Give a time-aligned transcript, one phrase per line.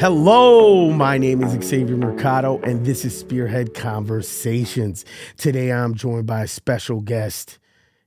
[0.00, 5.04] Hello, my name is Xavier Mercado, and this is Spearhead Conversations.
[5.36, 7.58] Today I'm joined by a special guest,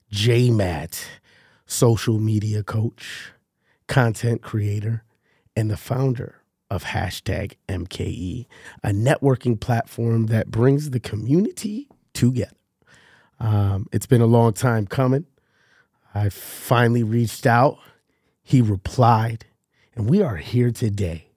[0.09, 1.07] J Matt,
[1.67, 3.33] social media coach,
[3.87, 5.03] content creator,
[5.55, 8.47] and the founder of hashtag MKE,
[8.83, 12.55] a networking platform that brings the community together.
[13.39, 15.27] Um, it's been a long time coming.
[16.13, 17.77] I finally reached out.
[18.41, 19.45] He replied,
[19.95, 21.27] and we are here today.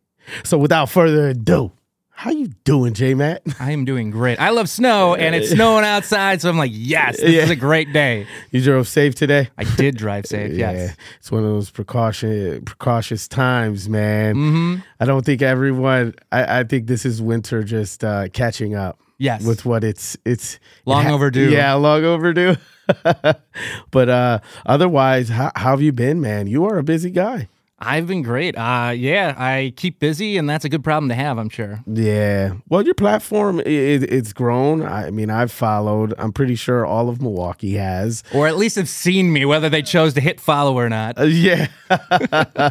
[0.45, 1.73] So without further ado,
[2.15, 3.43] how you doing, J Matt?
[3.61, 4.39] I am doing great.
[4.41, 7.43] I love snow and it's snowing outside, so I'm like, yes, this Yeah.
[7.43, 8.27] is a great day.
[8.51, 9.49] You drove safe today?
[9.59, 10.97] I did drive safe, yes.
[11.19, 14.37] It's one of those precaution precautious times, man.
[14.37, 14.81] Mm-hmm.
[15.01, 19.01] I don't think everyone I, I think this is winter just uh, catching up.
[19.19, 19.45] Yes.
[19.45, 21.51] With what it's it's it Long overdue.
[21.51, 22.57] Yeah, long overdue.
[23.91, 26.47] but uh otherwise, how, how have you been, man?
[26.47, 27.49] You are a busy guy.
[27.85, 28.57] I've been great.
[28.57, 31.83] Uh, yeah, I keep busy, and that's a good problem to have, I'm sure.
[31.87, 32.55] Yeah.
[32.69, 33.67] Well, your platform it,
[34.05, 34.83] it's grown.
[34.85, 36.15] I mean, I've followed.
[36.17, 38.23] I'm pretty sure all of Milwaukee has.
[38.33, 41.19] Or at least have seen me, whether they chose to hit follow or not.
[41.19, 41.67] Uh, yeah.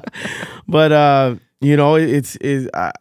[0.67, 2.93] but uh, you know, it's is I,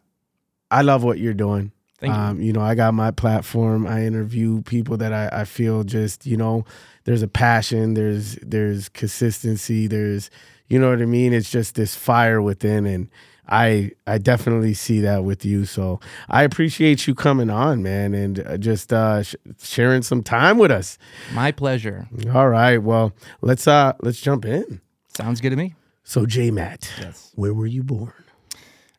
[0.69, 1.71] I love what you're doing.
[2.03, 2.09] You.
[2.11, 3.85] um, you know, I got my platform.
[3.87, 6.65] I interview people that I, I feel just, you know,
[7.03, 10.29] there's a passion, there's there's consistency, there's
[10.67, 11.33] you know what I mean?
[11.33, 13.09] It's just this fire within and
[13.47, 15.65] I I definitely see that with you.
[15.65, 20.57] So I appreciate you coming on, man, and uh, just uh, sh- sharing some time
[20.57, 20.97] with us.
[21.33, 22.07] My pleasure.
[22.33, 24.79] All right, well let's uh let's jump in.
[25.09, 25.75] Sounds good to me.
[26.03, 27.31] So J Matt, Yes.
[27.35, 28.13] where were you born?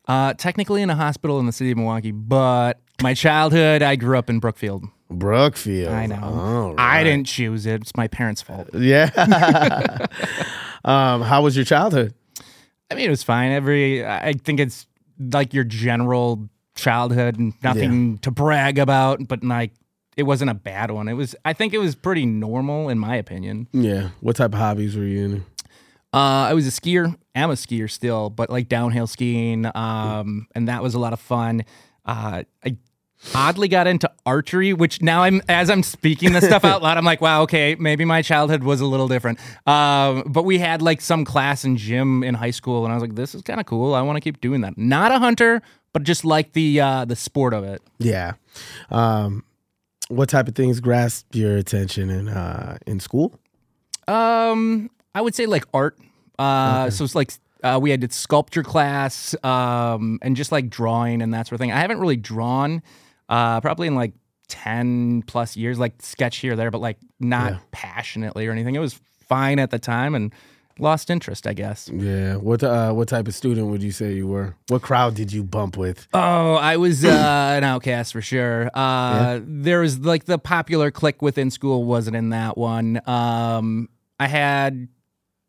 [0.07, 4.17] Uh, technically in a hospital in the city of Milwaukee, but my childhood, I grew
[4.17, 4.85] up in Brookfield.
[5.09, 5.93] Brookfield.
[5.93, 6.21] I know.
[6.21, 7.03] All I right.
[7.03, 7.81] didn't choose it.
[7.81, 8.69] It's my parents' fault.
[8.73, 9.09] Yeah.
[10.85, 12.13] um, how was your childhood?
[12.91, 13.51] I mean, it was fine.
[13.51, 14.87] Every, I think it's
[15.19, 19.71] like your general childhood, and nothing to brag about, but like
[20.17, 21.07] it wasn't a bad one.
[21.07, 23.67] It was, I think it was pretty normal in my opinion.
[23.71, 24.09] Yeah.
[24.21, 25.45] What type of hobbies were you in?
[26.13, 27.15] Uh, I was a skier.
[27.33, 31.19] am a skier still, but like downhill skiing, um, and that was a lot of
[31.19, 31.63] fun.
[32.05, 32.77] Uh, I
[33.33, 37.05] oddly got into archery, which now I'm as I'm speaking this stuff out loud, I'm
[37.05, 39.39] like, wow, okay, maybe my childhood was a little different.
[39.65, 43.01] Um, but we had like some class in gym in high school, and I was
[43.01, 43.95] like, this is kind of cool.
[43.95, 44.77] I want to keep doing that.
[44.77, 45.61] Not a hunter,
[45.93, 47.81] but just like the uh, the sport of it.
[47.97, 48.33] Yeah.
[48.91, 49.43] Um,
[50.09, 53.39] what type of things grasped your attention in uh, in school?
[54.07, 55.97] Um, I would say like art.
[56.39, 57.31] Uh, so it's like
[57.63, 61.71] uh, we had sculpture class, um, and just like drawing and that sort of thing.
[61.71, 62.81] I haven't really drawn,
[63.29, 64.13] uh, probably in like
[64.47, 67.59] ten plus years, like sketch here or there, but like not Yeah.
[67.71, 68.75] passionately or anything.
[68.75, 70.33] It was fine at the time and
[70.79, 71.89] lost interest, I guess.
[71.93, 72.35] Yeah.
[72.35, 74.55] What uh, what type of student would you say you were?
[74.69, 76.07] What crowd did you bump with?
[76.13, 77.07] Oh, I was uh,
[77.55, 78.69] an outcast for sure.
[78.73, 82.99] Uh, There was like the popular clique within school wasn't in that one.
[83.07, 83.87] Um,
[84.19, 84.87] I had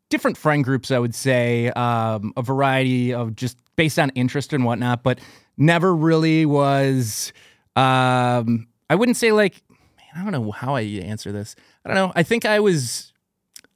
[0.09, 4.63] different friend groups, I would say, um, a variety of just based on interest and
[4.63, 5.19] whatnot, but
[5.57, 7.33] never really was.
[7.75, 11.55] Um, I wouldn't say like, man, I don't know how I answer this.
[11.83, 12.11] I don't know.
[12.15, 13.13] I think I was,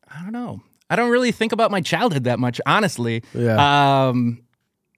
[0.08, 0.62] I don't know.
[0.90, 3.24] I don't really think about my childhood that much, honestly.
[3.34, 4.08] Yeah.
[4.08, 4.44] Um,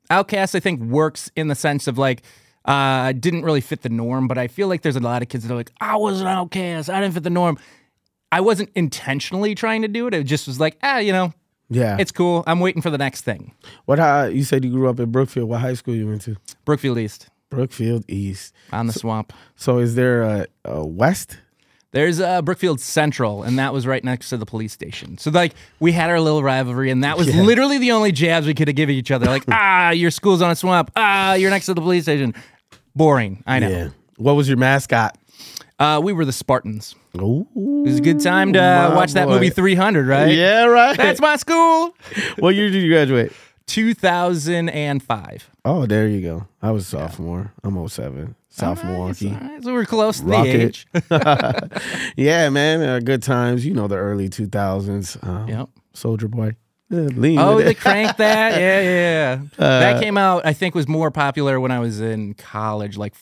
[0.09, 2.23] Outcast, I think, works in the sense of like,
[2.65, 5.47] uh, didn't really fit the norm, but I feel like there's a lot of kids
[5.47, 7.57] that are like, I was an outcast, I didn't fit the norm.
[8.31, 10.13] I wasn't intentionally trying to do it.
[10.13, 11.33] It just was like, ah, you know,
[11.69, 11.97] yeah.
[11.99, 12.43] it's cool.
[12.47, 13.53] I'm waiting for the next thing.
[13.85, 15.49] what uh, you said you grew up in Brookfield.
[15.49, 16.37] What high school you went to?
[16.65, 18.53] Brookfield East Brookfield East.
[18.71, 19.33] on the swamp.
[19.55, 21.37] So is there a, a West?
[21.91, 25.17] There's uh, Brookfield Central, and that was right next to the police station.
[25.17, 27.41] So like we had our little rivalry, and that was Yeah.
[27.41, 29.25] literally the only jabs we could have given each other.
[29.25, 30.89] Like, ah, your school's on a swamp.
[30.95, 32.33] Ah, you're next to the police station.
[32.95, 33.43] Boring.
[33.45, 33.69] I know.
[33.69, 33.89] Yeah.
[34.15, 35.17] What was your mascot?
[35.81, 36.93] Uh, we were the Spartans.
[37.17, 40.31] Ooh, It was a good time to uh, watch that movie 300, right?
[40.31, 40.95] Yeah, right.
[40.95, 41.95] That's my school.
[42.37, 43.33] what year did you graduate?
[43.65, 45.49] 2005.
[45.65, 46.47] Oh, there you go.
[46.61, 47.51] I was a sophomore.
[47.63, 48.35] I'm 07.
[48.49, 49.29] South Milwaukee.
[49.29, 50.85] All right, so we're close to the age.
[52.15, 52.81] yeah, man.
[52.83, 53.65] Uh, good times.
[53.65, 55.27] You know the early 2000s.
[55.27, 55.69] Um, Yep.
[55.93, 56.57] Soldier Boy.
[56.91, 58.51] Yeah, lean Oh, they cranked that.
[58.59, 59.41] Yeah, yeah.
[59.57, 59.65] yeah.
[59.65, 60.45] Uh, that came out.
[60.45, 63.15] I think was more popular when I was in college, like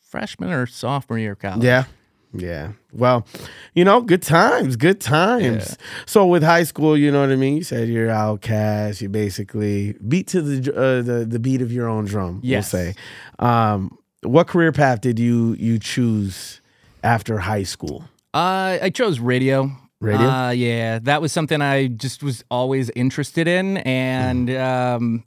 [0.00, 1.62] freshman or sophomore year of college.
[1.62, 1.84] Yeah.
[2.32, 2.72] Yeah.
[2.92, 3.26] Well,
[3.74, 5.76] you know, good times, good times.
[6.06, 7.56] So with high school, you know what I mean?
[7.56, 9.00] You said you're outcast.
[9.02, 12.72] You basically beat to the uh, the the beat of your own drum, Yes.
[12.72, 12.94] we'll say.
[13.38, 16.60] Um, what career path did you you choose
[17.02, 18.04] after high school?
[18.32, 19.70] Uh, I chose radio.
[20.00, 20.28] Radio?
[20.28, 25.04] Uh, yeah, that was something I just was always interested in, and Mm-hmm.
[25.04, 25.24] um,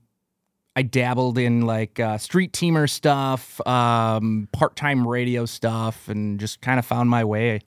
[0.75, 6.79] I dabbled in like uh, street teamer stuff, um, part-time radio stuff, and just kind
[6.79, 7.61] of found my way.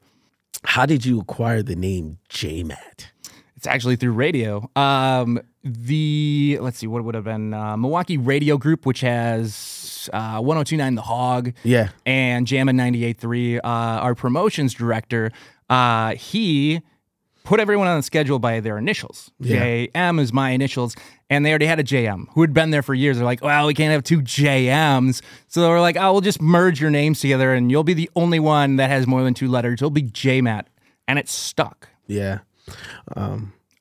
[0.65, 3.07] How did you acquire the name JMATT?
[3.57, 4.69] It's actually through radio.
[4.77, 10.41] Um, the let's see, what would have been uh, Milwaukee Radio Group, which has uh,
[10.41, 11.89] 102.9 The Hog Yeah.
[12.05, 13.59] and Jammin' 98.3.
[13.59, 15.31] Uh, our promotions director,
[15.71, 16.83] uh, he
[17.47, 19.31] put everyone on the schedule by their initials.
[19.41, 19.65] Yeah.
[19.65, 20.95] JM is my initials,
[21.31, 23.17] and they already had a JM who had been there for years.
[23.17, 25.23] They're like, well, we can't have two JMs.
[25.49, 28.11] So they were like, oh, we'll just merge your names together, and you'll be the
[28.15, 29.75] only one that has more than two letters.
[29.79, 30.65] It'll be JMATT.
[31.09, 31.89] And it stuck.
[32.09, 32.41] Yeah.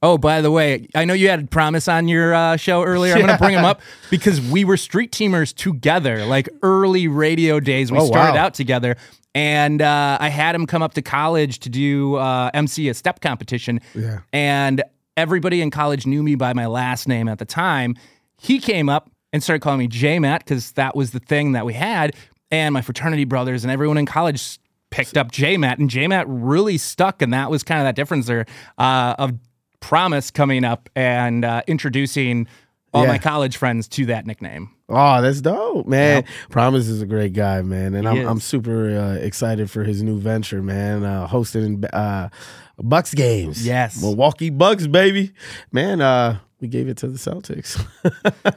[0.03, 3.13] Oh, by the way, I know you had Promise on your uh, show earlier.
[3.13, 7.59] I'm going to bring him up because we were street teamers together, like early radio
[7.59, 7.91] days.
[7.91, 8.45] We Oh, started wow.
[8.45, 8.97] out together.
[9.35, 13.19] And uh, I had him come up to college to do uh, MC a step
[13.19, 13.81] competition.
[13.93, 14.21] Yeah.
[14.31, 14.81] And
[15.17, 17.95] everybody in college knew me by my last name at the time.
[18.37, 21.65] He came up and started calling me J Matt because that was the thing that
[21.65, 22.15] we had.
[22.49, 24.57] And my fraternity brothers and everyone in college
[24.89, 27.21] picked up J Matt, and J Matt really stuck.
[27.21, 28.45] And that was kind of that difference there
[28.77, 29.33] uh, of
[29.81, 32.47] Promise coming up and uh, introducing
[32.95, 33.09] all Yeah.
[33.11, 34.69] my college friends to that nickname.
[34.89, 36.23] Oh, that's dope, man.
[36.49, 38.27] Promise is a great guy, man, and I'm is.
[38.27, 41.03] I'm super uh, excited for his new venture, man.
[41.03, 42.29] Uh, hosting uh,
[42.77, 44.01] Bucks games, Yes.
[44.01, 45.31] Milwaukee Bucks, baby,
[45.71, 46.01] man.
[46.01, 47.83] Uh, we gave it to the Celtics,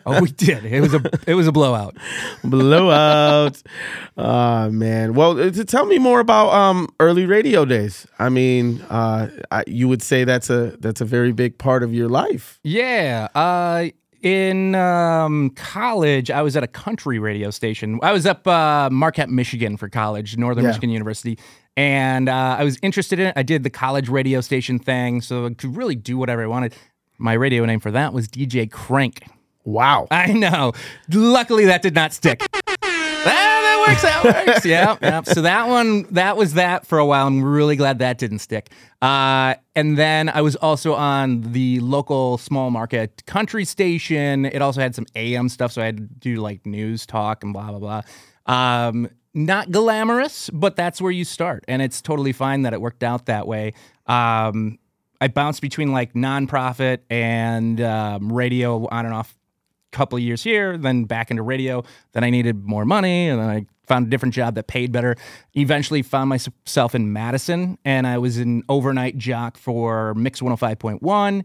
[0.06, 0.64] Oh, we did.
[0.64, 1.96] It was a it was a blowout.
[2.44, 3.60] blowout.
[4.16, 5.14] man.
[5.14, 8.06] Well, uh, to tell me more about um, early radio days.
[8.18, 11.92] I mean, uh, I, you would say that's a that's a very big part of
[11.94, 12.60] your life.
[12.62, 13.28] Yeah.
[13.34, 13.88] Uh,
[14.28, 17.98] in um, college, I was at a country radio station.
[18.02, 20.68] I was up uh, Marquette, Michigan for college, Northern Yeah.
[20.70, 21.38] Michigan University.
[21.78, 23.32] And uh, I was interested in it.
[23.36, 26.74] I did the college radio station thing, so I could really do whatever I wanted.
[27.16, 29.22] My radio name for that was DJ Crank.
[29.64, 30.08] Wow.
[30.10, 30.72] I know.
[31.10, 32.42] Luckily, that did not stick.
[32.82, 33.54] Ah,
[33.88, 34.02] works.
[34.02, 34.64] That works.
[34.66, 35.22] yeah.
[35.22, 37.26] So that one, that was that for a while.
[37.26, 38.70] I'm really glad that didn't stick.
[39.00, 44.44] Uh, and then I was also on the local small market country station.
[44.44, 47.52] It also had some AM stuff, so I had to do like news talk and
[47.52, 48.02] blah blah blah.
[48.46, 53.02] Um, not glamorous, but that's where you start, and it's totally fine that it worked
[53.02, 53.72] out that way.
[54.06, 54.78] Um,
[55.20, 59.36] I bounced between like nonprofit and um, radio on and off
[59.92, 61.84] a couple of years here, then back into radio.
[62.12, 65.16] Then I needed more money, and then I found a different job that paid better.
[65.54, 71.44] Eventually, found myself in Madison, and I was an overnight jock for Mix 105.1.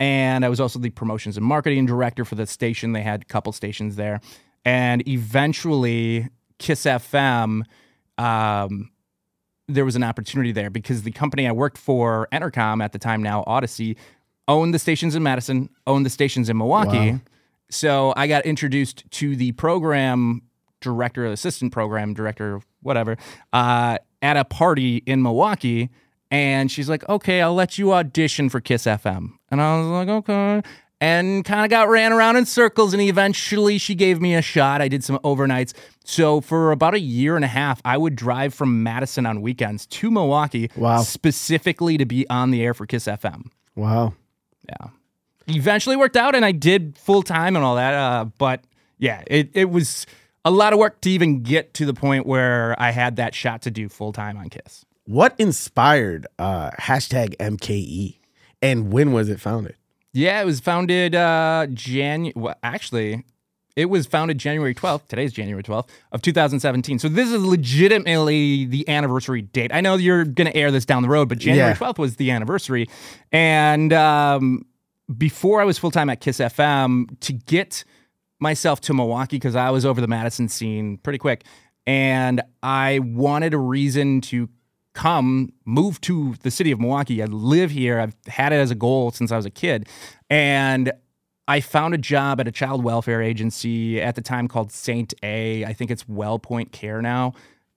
[0.00, 2.92] And I was also the promotions and marketing director for the station.
[2.92, 4.20] They had a couple stations there.
[4.64, 7.62] And eventually, Kiss FM,
[8.18, 8.90] um,
[9.68, 13.22] there was an opportunity there because the company I worked for, Entercom at the time
[13.22, 13.96] now, Audacy,
[14.48, 17.12] owned the stations in Madison, owned the stations in Milwaukee.
[17.12, 17.20] Wow.
[17.70, 20.42] So I got introduced to the program
[20.84, 23.16] director, of assistant program director, whatever,
[23.52, 25.90] uh, at a party in Milwaukee.
[26.30, 29.30] And she's like, okay, I'll let you audition for Kiss FM.
[29.50, 30.62] And I was like, okay.
[31.00, 32.92] And kind of got ran around in circles.
[32.94, 34.80] And eventually she gave me a shot.
[34.80, 35.74] I did some overnights.
[36.04, 39.86] So for about a year and a half, I would drive from Madison on weekends
[39.86, 41.02] to Milwaukee Wow.
[41.02, 43.46] specifically to be on the air for Kiss FM.
[43.76, 44.14] Wow.
[44.68, 44.88] Yeah.
[45.46, 47.92] Eventually worked out and I did full time and all that.
[47.94, 48.64] Uh, but
[48.98, 50.06] yeah, it, it was
[50.44, 53.62] a lot of work to even get to the point where I had that shot
[53.62, 54.84] to do full time on Kiss.
[55.06, 58.16] What inspired uh, hashtag MKE,
[58.62, 59.76] and when was it founded?
[60.12, 63.24] Yeah, it was founded uh Jan well, actually
[63.76, 65.08] it was founded January 12th.
[65.08, 67.00] Today's January 12th of 2017.
[67.00, 69.72] So this is legitimately the anniversary date.
[69.74, 71.76] I know you're going to air this down the road, but January Yeah.
[71.76, 72.88] 12th was the anniversary.
[73.32, 74.64] And um,
[75.18, 77.82] before I was full time at Kiss FM, to get
[78.40, 81.44] myself to Milwaukee, because I was over the Madison scene pretty quick,
[81.86, 84.48] and I wanted a reason to
[84.94, 87.22] come move to the city of Milwaukee.
[87.22, 87.98] I live here.
[87.98, 89.88] I've had it as a goal since I was a kid.
[90.30, 90.92] And
[91.48, 95.64] I found a job at a child welfare agency at the time called Saint A.
[95.64, 97.34] I think it's Wellpoint Care now.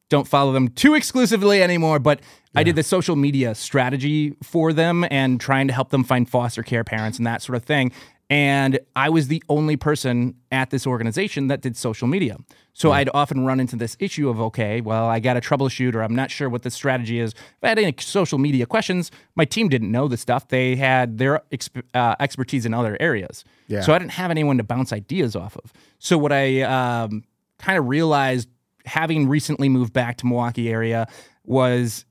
[0.10, 2.22] Don't follow them too exclusively anymore, but
[2.56, 6.64] I did the social media strategy for them and trying to help them find foster
[6.64, 7.92] care parents and that sort of thing.
[8.30, 12.38] And I was the only person at this organization that did social media.
[12.74, 16.04] So I'd often run into this issue of, okay, well, I got to troubleshoot or
[16.04, 17.32] I'm not sure what the strategy is.
[17.32, 20.50] If I had any social media questions, my team didn't know the stuff.
[20.50, 23.44] They had their exp- uh, expertise in other areas.
[23.68, 23.82] Yeah.
[23.82, 25.74] So I didn't have anyone to bounce ideas off of.
[25.98, 27.24] So what I um,
[27.58, 28.48] kind of realized
[28.86, 31.08] having recently moved back to Milwaukee area
[31.46, 32.06] was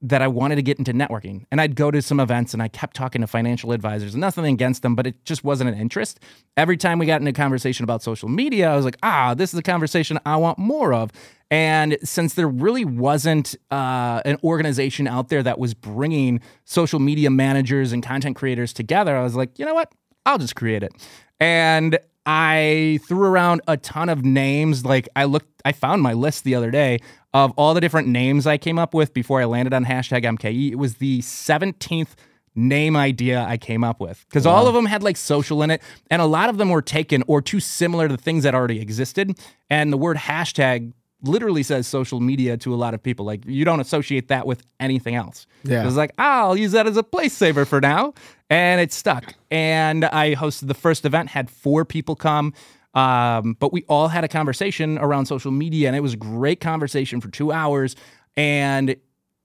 [0.00, 1.44] that I wanted to get into networking.
[1.50, 4.44] And I'd go to some events and I kept talking to financial advisors and nothing
[4.44, 6.20] against them, but it just wasn't an interest.
[6.56, 9.52] Every time we got into a conversation about social media, I was like, ah, this
[9.52, 11.10] is a conversation I want more of.
[11.50, 17.30] And since there really wasn't uh, an organization out there that was bringing social media
[17.30, 19.92] managers and content creators together, I was like, you know what?
[20.26, 20.92] I'll just create it.
[21.40, 24.84] And I threw around a ton of names.
[24.84, 26.98] Like I looked, I found my list the other day
[27.34, 30.72] of all the different names I came up with before I landed on hashtag MKE.
[30.72, 32.14] It was the 17th
[32.54, 34.54] name idea I came up with because wow.
[34.54, 37.22] all of them had like social in it, and a lot of them were taken
[37.26, 39.38] or too similar to things that already existed.
[39.70, 40.92] And the word hashtag
[41.22, 43.26] literally says social media to a lot of people.
[43.26, 45.46] Like you don't associate that with anything else.
[45.64, 45.82] Yeah.
[45.82, 48.14] It was like, oh, I'll use that as a place saver for now
[48.50, 49.34] and it stuck.
[49.50, 52.54] And I hosted the first event, had four people come.
[52.94, 56.60] Um, but we all had a conversation around social media, and it was a great
[56.60, 57.96] conversation for two hours.
[58.36, 58.96] And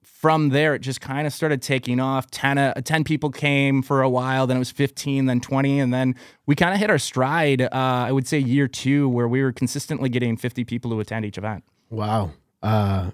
[0.02, 2.32] from there, it just kind of started taking off.
[2.32, 5.80] 10, uh, 10 people came for a while, then it was 15, then 20.
[5.80, 9.28] And then we kind of hit our stride, uh, I would say, year two, where
[9.28, 11.64] we were consistently getting 50 people to attend each event.
[11.90, 12.32] Wow.
[12.62, 13.12] Uh,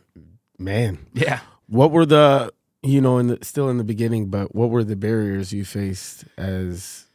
[0.57, 1.07] man.
[1.13, 1.39] Yeah.
[1.67, 4.95] What were the you know, in the, still in the beginning, but what were the
[4.95, 7.05] barriers you faced as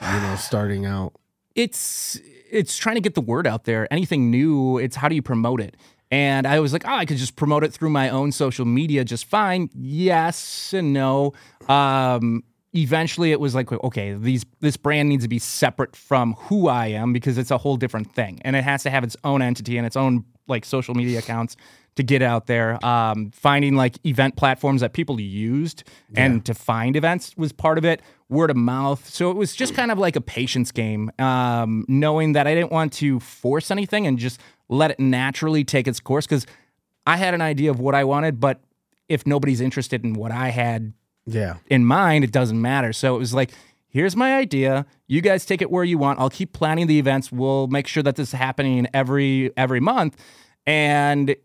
[0.00, 1.14] you know starting out?
[1.54, 2.20] It's
[2.54, 3.92] it's trying to get the word out there.
[3.92, 5.76] Anything new, it's how do you promote it?
[6.10, 9.04] And I was like, oh, I could just promote it through my own social media
[9.04, 9.68] just fine.
[9.74, 11.32] Yes and no.
[11.68, 16.68] Um, eventually, it was like, okay, these this brand needs to be separate from who
[16.68, 19.42] I am because it's a whole different thing, and it has to have its own
[19.42, 21.56] entity and its own like social media accounts
[21.96, 22.84] to get out there.
[22.84, 26.24] Um, finding like event platforms that people used yeah.
[26.24, 28.02] and to find events was part of it.
[28.28, 29.08] Word of mouth.
[29.08, 32.72] So it was just kind of like a patience game, um, knowing that I didn't
[32.72, 36.46] want to force anything and just let it naturally take its course because
[37.06, 38.60] I had an idea of what I wanted, but
[39.08, 40.94] if nobody's interested in what I had
[41.26, 41.56] yeah.
[41.68, 42.92] in mind, it doesn't matter.
[42.92, 43.50] So it was like,
[43.88, 44.86] here's my idea.
[45.06, 46.18] You guys take it where you want.
[46.18, 47.30] I'll keep planning the events.
[47.30, 50.16] We'll make sure that this is happening every every month.
[50.66, 51.36] And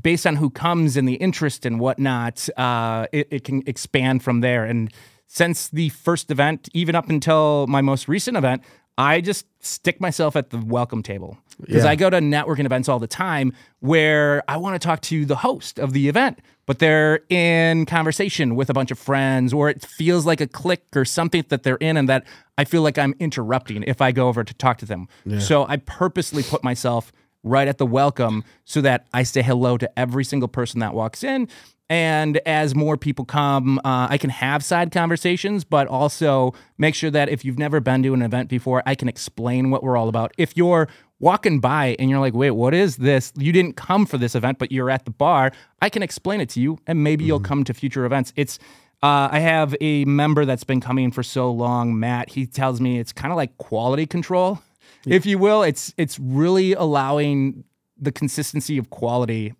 [0.00, 4.40] based on who comes and the interest and whatnot, uh, it, it can expand from
[4.40, 4.64] there.
[4.64, 4.92] And
[5.26, 8.62] since the first event, even up until my most recent event,
[8.96, 11.90] I just stick myself at the welcome table because yeah.
[11.90, 15.36] I go to networking events all the time where I want to talk to the
[15.36, 19.84] host of the event, but they're in conversation with a bunch of friends, or it
[19.84, 22.24] feels like a click or something that they're in, and that
[22.56, 25.08] I feel like I'm interrupting if I go over to talk to them.
[25.24, 25.40] Yeah.
[25.40, 27.12] So I purposely put myself
[27.44, 31.22] right at the welcome so that I say hello to every single person that walks
[31.22, 31.48] in.
[31.90, 37.10] And as more people come, uh, I can have side conversations, but also make sure
[37.10, 40.08] that if you've never been to an event before, I can explain what we're all
[40.08, 40.32] about.
[40.38, 40.88] If you're
[41.20, 43.32] walking by and you're like, wait, what is this?
[43.36, 46.48] You didn't come for this event, but you're at the bar, I can explain it
[46.50, 47.28] to you and maybe mm-hmm.
[47.28, 48.32] you'll come to future events.
[48.34, 48.58] It's,
[49.02, 52.30] uh, I have a member that's been coming for so long, Matt.
[52.30, 54.62] He tells me it's kind of like quality control
[55.06, 55.62] if you will.
[55.62, 57.64] It's it's really allowing
[57.98, 59.54] the consistency of quality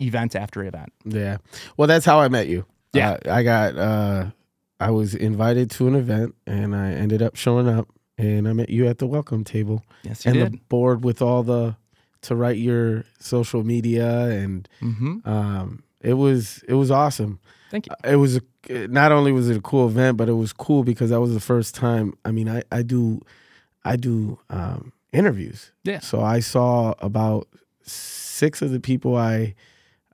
[0.00, 0.92] event after event.
[1.04, 1.38] Yeah.
[1.76, 2.64] Well, that's how I met you.
[2.92, 3.12] Yeah.
[3.12, 4.26] Uh, I got uh
[4.80, 7.88] I was invited to an event and I ended up showing up
[8.18, 9.84] and I met you at the welcome table.
[10.02, 10.52] Yes, you and did.
[10.52, 11.76] the board with all the
[12.22, 15.28] to write your social media and mm-hmm.
[15.28, 17.38] um it was it was awesome.
[17.70, 17.94] Thank you.
[18.04, 21.08] It was a, not only was it a cool event, but it was cool because
[21.10, 22.14] that was the first time.
[22.24, 23.22] I mean, I I do
[23.84, 25.72] I do um, interviews.
[25.84, 26.00] Yeah.
[26.00, 27.48] So I saw about
[27.82, 29.54] six of the people I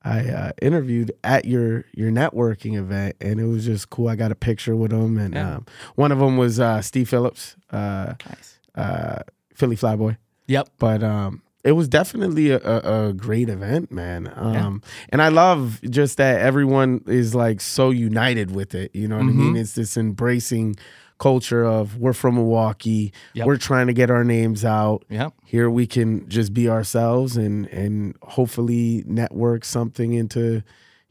[0.05, 4.09] I uh, interviewed at your your networking event, and it was just cool.
[4.09, 5.57] I got a picture with them, and yeah.
[5.57, 8.59] um, one of them was uh, Steve Phillips, uh, nice.
[8.75, 9.23] Uh,
[9.55, 10.17] Philly Flyboy.
[10.47, 10.69] Yep.
[10.79, 14.33] But um, it was definitely a, a, a great event, man.
[14.35, 14.91] Um, yeah.
[15.11, 18.95] And I love just that everyone is like so united with it.
[18.95, 19.41] You know what mm-hmm.
[19.41, 19.57] I mean?
[19.57, 20.77] It's this embracing
[21.19, 23.47] culture of we're from Milwaukee, yep.
[23.47, 25.05] we're trying to get our names out.
[25.09, 25.35] Yep.
[25.45, 30.63] Here we can just be ourselves and and hopefully network something into,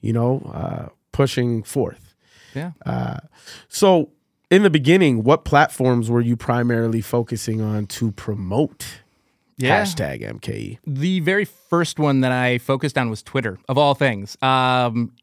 [0.02, 2.16] you know, uh, pushing forth.
[2.54, 2.72] Yeah.
[2.86, 3.20] Uh,
[3.68, 4.10] so
[4.50, 9.02] in the beginning, what platforms were you primarily focusing on to promote?
[9.58, 9.82] Yeah.
[9.82, 10.78] Hashtag MKE.
[10.86, 14.38] The very first one that I focused on was Twitter, of all things.
[14.42, 15.14] Um,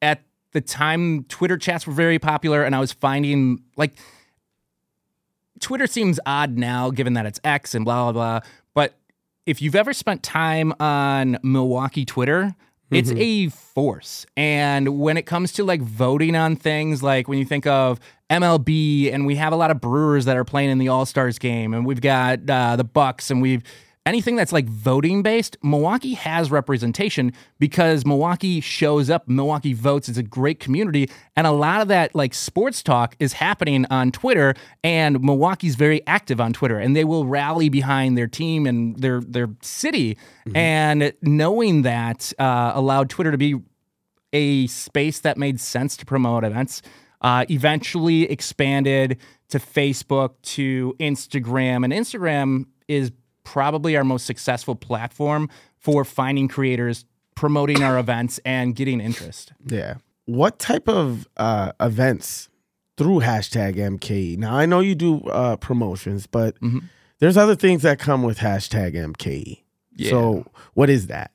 [0.00, 0.22] at
[0.52, 3.92] the time, Twitter chats were very popular, and I was finding like
[5.62, 8.48] Twitter seems odd now, given that it's X and blah, blah, blah.
[8.74, 8.94] But
[9.46, 12.54] if you've ever spent time on Milwaukee Twitter,
[12.90, 13.20] it's mm-hmm.
[13.20, 14.26] a force.
[14.36, 19.12] And when it comes to like voting on things, like when you think of MLB,
[19.12, 21.72] and we have a lot of Brewers that are playing in the All Stars game,
[21.72, 23.62] and we've got uh, the Bucks, and we've
[24.04, 30.08] anything that's like voting based, Milwaukee has representation because Milwaukee shows up, Milwaukee votes.
[30.08, 31.08] It's a great community.
[31.36, 34.54] And a lot of that like sports talk is happening on Twitter.
[34.82, 39.20] And Milwaukee's very active on Twitter and they will rally behind their team and their
[39.20, 40.16] their city.
[40.46, 40.56] Mm-hmm.
[40.56, 43.60] And knowing that uh, allowed Twitter to be
[44.32, 46.82] a space that made sense to promote events.
[47.20, 49.16] Uh, eventually expanded
[49.48, 53.12] to Facebook, to Instagram, and Instagram is
[53.44, 59.52] probably our most successful platform for finding creators, promoting our events, and getting interest.
[59.66, 59.94] Yeah.
[60.26, 62.48] What type of uh, events
[62.96, 64.38] through hashtag MKE?
[64.38, 66.78] Now, I know you do uh, promotions, but mm-hmm.
[67.18, 69.62] there's other things that come with hashtag MKE.
[69.96, 70.10] Yeah.
[70.10, 71.32] So, what is that?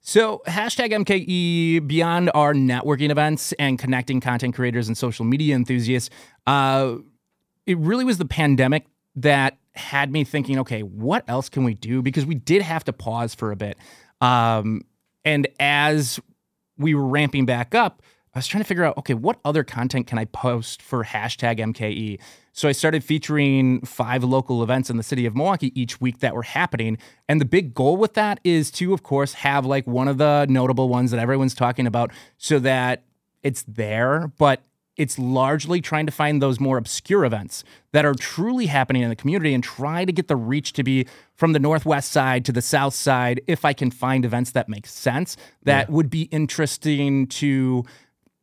[0.00, 6.08] So, hashtag MKE, beyond our networking events and connecting content creators and social media enthusiasts,
[6.46, 6.96] uh,
[7.66, 12.02] it really was the pandemic that had me thinking, okay, what else can we do?
[12.02, 13.76] Because we did have to pause for a bit.
[14.20, 14.82] Um,
[15.24, 16.20] and as
[16.78, 18.02] we were ramping back up,
[18.34, 21.58] I was trying to figure out, okay, what other content can I post for hashtag
[21.58, 22.20] MKE?
[22.52, 26.34] So I started featuring five local events in the city of Milwaukee each week that
[26.34, 26.96] were happening.
[27.28, 30.46] And the big goal with that is to, of course, have like one of the
[30.48, 33.02] notable ones that everyone's talking about so that
[33.42, 34.62] it's there, but
[35.00, 39.16] it's largely trying to find those more obscure events that are truly happening in the
[39.16, 42.60] community and try to get the reach to be from the northwest side to the
[42.60, 45.94] south side if I can find events that make sense that yeah.
[45.94, 47.82] would be interesting to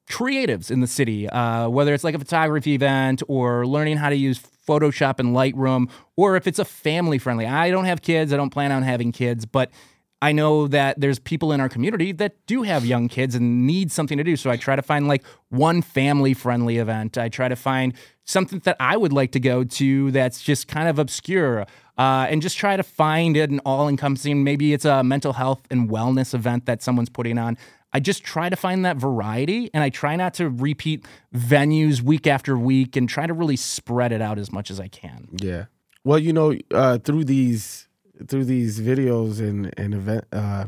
[0.09, 4.15] creatives in the city, uh, whether it's like a photography event or learning how to
[4.15, 7.45] use Photoshop and Lightroom, or if it's a family friendly.
[7.45, 9.69] I don't have kids, I don't plan on having kids, but
[10.21, 13.91] I know that there's people in our community that do have young kids and need
[13.91, 14.35] something to do.
[14.35, 17.17] So I try to find like one family friendly event.
[17.17, 17.93] I try to find
[18.23, 21.67] something that I would like to go to that's just kind of obscure.
[21.97, 25.61] Uh, and just try to find it an all encompassing, maybe it's a mental health
[25.69, 27.57] and wellness event that someone's putting on.
[27.93, 32.27] I just try to find that variety and I try not to repeat venues week
[32.27, 35.29] after week and try to really spread it out as much as I can.
[35.41, 35.65] Yeah.
[36.03, 37.86] Well, you know, uh, through these
[38.27, 40.65] through these videos and and event uh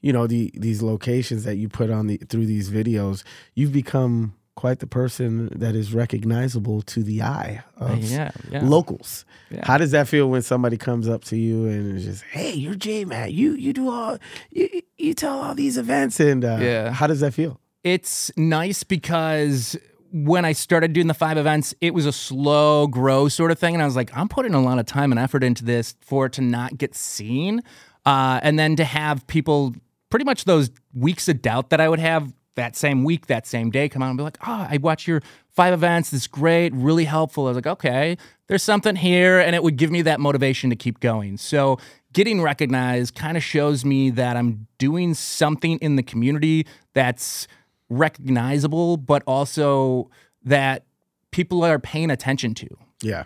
[0.00, 3.22] you know the these locations that you put on the through these videos
[3.54, 8.60] you've become quite the person that is recognizable to the eye of yeah, yeah.
[8.62, 9.24] locals.
[9.50, 9.60] Yeah.
[9.64, 12.74] How does that feel when somebody comes up to you and is just, "Hey, you're
[12.74, 13.32] J Matt.
[13.32, 14.18] You you do all
[14.50, 17.60] you you tell all these events." And uh, yeah, how does that feel?
[17.82, 19.76] It's nice because
[20.12, 23.74] when I started doing the five events, it was a slow grow sort of thing.
[23.74, 26.26] And I was like, I'm putting a lot of time and effort into this for
[26.26, 27.62] it to not get seen.
[28.04, 29.74] Uh, and then to have people
[30.10, 33.70] pretty much those weeks of doubt that I would have that same week, that same
[33.70, 36.10] day, come out and be like, oh, I watched your five events.
[36.10, 37.46] This is great, really helpful.
[37.46, 39.40] I was like, okay, there's something here.
[39.40, 41.38] And it would give me that motivation to keep going.
[41.38, 41.78] So
[42.12, 47.48] getting recognized kind of shows me that I'm doing something in the community that's
[47.88, 50.10] recognizable, but also
[50.44, 50.84] that
[51.30, 52.68] people are paying attention to.
[53.02, 53.24] Yeah.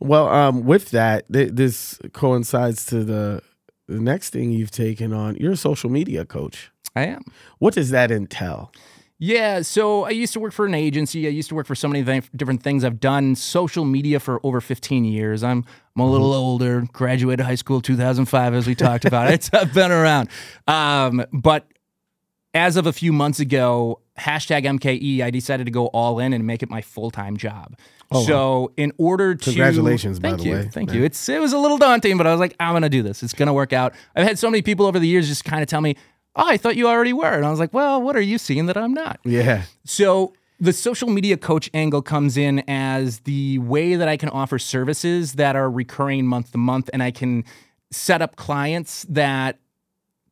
[0.00, 3.42] Well, um, with that, th- this coincides to the
[3.86, 5.36] the next thing you've taken on.
[5.36, 6.70] You're a social media coach.
[6.96, 7.22] I am.
[7.58, 8.72] What does that entail?
[9.18, 11.26] Yeah, so I used to work for an agency.
[11.26, 12.84] I used to work for so many th- different things.
[12.84, 15.42] I've done social media for over 15 years.
[15.42, 15.64] I'm
[15.96, 16.38] I'm a little mm-hmm.
[16.38, 16.84] older.
[16.92, 19.30] Graduated high school 2005, as we talked about.
[19.32, 20.28] It's I've been around,
[20.66, 21.66] um, but
[22.54, 26.46] as of a few months ago, hashtag MKE, I decided to go all in and
[26.46, 27.76] make it my full time job.
[28.10, 28.70] Oh, so wow.
[28.76, 30.98] in order to congratulations, by the you, way, thank man.
[30.98, 31.04] you.
[31.04, 33.22] It's it was a little daunting, but I was like, I'm gonna do this.
[33.22, 33.92] It's gonna work out.
[34.14, 35.96] I've had so many people over the years just kind of tell me,
[36.36, 38.66] "Oh, I thought you already were," and I was like, "Well, what are you seeing
[38.66, 39.64] that I'm not?" Yeah.
[39.84, 44.58] So the social media coach angle comes in as the way that I can offer
[44.58, 47.44] services that are recurring month to month, and I can
[47.90, 49.58] set up clients that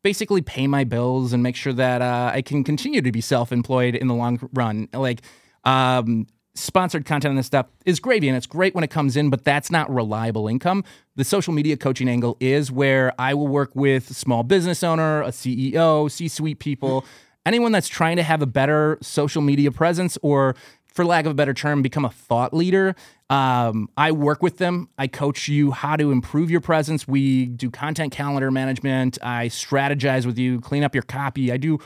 [0.03, 3.95] basically pay my bills and make sure that uh, I can continue to be self-employed
[3.95, 4.89] in the long run.
[4.93, 5.23] Like
[5.65, 9.31] um, sponsored content and this stuff is gravy and it's great when it comes in,
[9.31, 10.85] but that's not reliable income.
[11.17, 15.29] The social media coaching angle is where I will work with small business owner, a
[15.29, 17.05] CEO, C-suite people,
[17.47, 20.55] anyone that's trying to have a better social media presence or
[20.93, 22.95] for lack of a better term, become a thought leader.
[23.33, 24.91] Um, I work with them.
[24.99, 27.09] I coach you how to improve your presence.
[27.09, 29.17] We do content calendar management.
[29.23, 31.51] I strategize with you, clean up your copy.
[31.51, 31.79] I do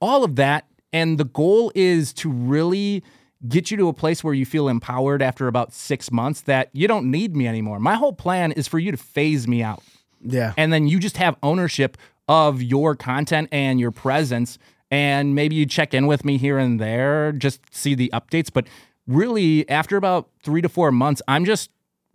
[0.00, 0.66] all of that.
[0.92, 3.04] And the goal is to really
[3.46, 6.88] get you to a place where you feel empowered after about six months that you
[6.88, 7.78] don't need me anymore.
[7.78, 9.84] My whole plan is for you to phase me out.
[10.20, 10.54] Yeah.
[10.56, 14.58] And then you just have ownership of your content and your presence
[14.90, 18.50] and maybe you check in with me here and there, just see the updates.
[18.52, 18.66] But
[19.10, 21.70] really, after about three to four months, I'm just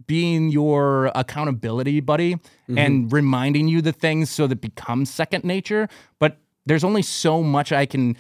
[0.07, 5.87] being your accountability buddy and reminding you the things so that becomes second nature.
[6.19, 8.17] But there's only so much I can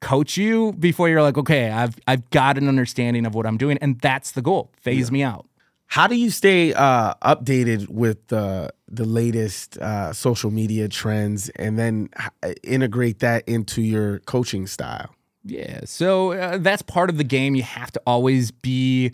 [0.00, 3.78] coach you before you're like, okay, I've I've got an understanding of what I'm doing,
[3.80, 4.70] and that's the goal.
[4.80, 5.46] Phase me out.
[5.88, 11.78] How do you stay uh, updated with uh, the latest uh, social media trends and
[11.78, 12.10] then
[12.44, 15.15] h- integrate that into your coaching style?
[15.48, 17.54] Yeah, so uh, that's part of the game.
[17.54, 19.12] You have to always be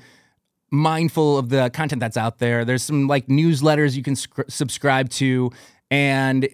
[0.71, 2.65] mindful of the content that's out there.
[2.65, 5.51] There's some like newsletters you can sc- subscribe to,
[5.91, 6.49] and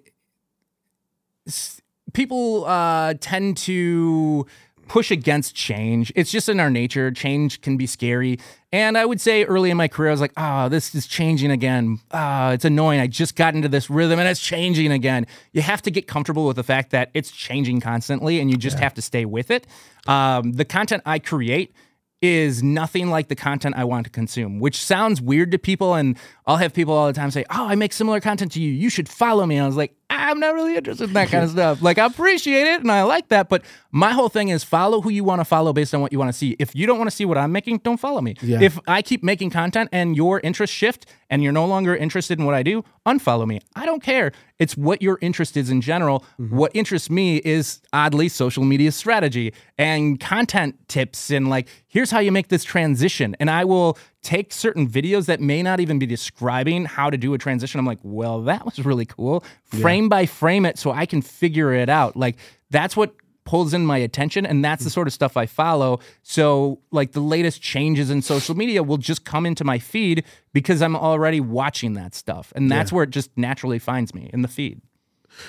[1.46, 1.80] s-
[2.12, 4.46] people uh, tend to
[4.88, 6.12] push against change.
[6.16, 7.10] It's just in our nature.
[7.10, 8.38] Change can be scary.
[8.72, 11.50] And I would say early in my career, I was like, oh, this is changing
[11.50, 12.00] again.
[12.10, 13.00] Ah, it's annoying.
[13.00, 15.26] I just got into this rhythm and it's changing again.
[15.52, 18.78] You have to get comfortable with the fact that it's changing constantly and you just
[18.78, 19.66] have to stay with it.
[20.06, 21.74] Um, the content I create
[22.20, 25.94] is nothing like the content I want to consume, which sounds weird to people.
[25.94, 28.72] And I'll have people all the time say, Oh, I make similar content to you.
[28.72, 29.56] You should follow me.
[29.56, 31.82] And I was like, I'm not really interested in that kind of stuff.
[31.82, 33.48] Like, I appreciate it and I like that.
[33.48, 36.18] But my whole thing is follow who you want to follow based on what you
[36.18, 36.56] want to see.
[36.58, 38.34] If you don't want to see what I'm making, don't follow me.
[38.40, 38.60] Yeah.
[38.60, 42.46] If I keep making content and your interests shift and you're no longer interested in
[42.46, 43.60] what I do, unfollow me.
[43.76, 44.32] I don't care.
[44.58, 46.24] It's what your interest is in general.
[46.40, 46.56] Mm-hmm.
[46.56, 52.18] What interests me is oddly social media strategy and content tips and like, here's how
[52.18, 53.36] you make this transition.
[53.40, 57.34] And I will take certain videos that may not even be describing how to do
[57.34, 57.78] a transition.
[57.78, 59.44] I'm like, well, that was really cool.
[59.64, 62.16] Frame by frame it so I can figure it out.
[62.16, 62.36] Like,
[62.70, 66.00] that's what pulls in my attention and that's the sort of stuff I follow.
[66.22, 70.82] So like the latest changes in social media will just come into my feed because
[70.82, 72.52] I'm already watching that stuff.
[72.54, 74.82] And that's where it just naturally finds me in the feed.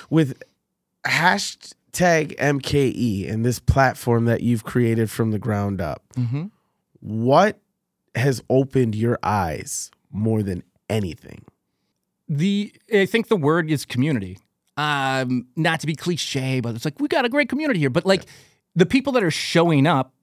[0.08, 0.42] With
[1.06, 6.50] hashtag MKE and this platform that you've created from the ground up, Mhm.
[7.00, 7.58] what
[8.14, 11.44] has opened your eyes more than anything?
[12.28, 14.38] The I think the word is community.
[14.76, 17.90] Um, not to be cliche, but it's like we got a great community here.
[17.90, 18.24] But like
[18.74, 20.14] the people that are showing up,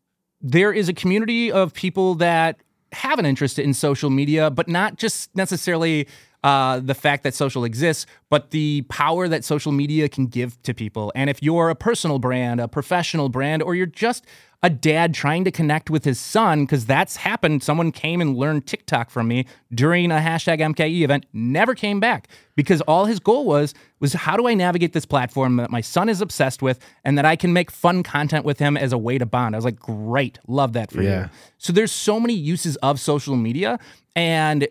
[0.41, 2.59] there is a community of people that
[2.93, 6.07] have an interest in social media, but not just necessarily
[6.43, 10.73] uh, the fact that social exists, but the power that social media can give to
[10.73, 11.11] people.
[11.15, 14.25] And if you're a personal brand, a professional brand, or you're just
[14.63, 17.61] a dad trying to connect with his son, because that's happened.
[17.61, 22.27] Someone came and learned TikTok from me during a hashtag MKE event, never came back
[22.55, 26.09] because all his goal was was how do I navigate this platform that my son
[26.09, 29.17] is obsessed with and that I can make fun content with him as a way
[29.19, 29.53] to bond.
[29.53, 31.25] I was like, great, love that for Yeah.
[31.25, 31.29] you.
[31.59, 33.79] So there's so many uses of social media
[34.15, 34.67] and